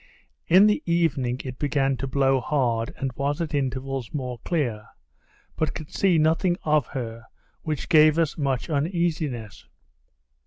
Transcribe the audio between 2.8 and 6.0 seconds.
and was at intervals more clear, but could